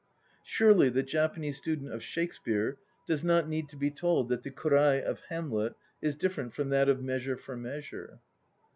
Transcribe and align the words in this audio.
Surely 0.41 0.89
the 0.89 1.03
Japanese 1.03 1.57
student 1.57 1.91
of 1.93 2.01
Shakespeare 2.01 2.79
does 3.05 3.23
not 3.23 3.47
need 3.47 3.69
to 3.69 3.75
be 3.77 3.91
told 3.91 4.29
that 4.29 4.41
the 4.41 4.49
kurai 4.49 4.99
of 4.99 5.19
"Hamlet" 5.29 5.75
is 6.01 6.15
different 6.15 6.53
from 6.55 6.69
that 6.69 6.89
of 6.89 7.03
"Measure 7.03 7.37
for 7.37 7.55
Measure"? 7.55 8.19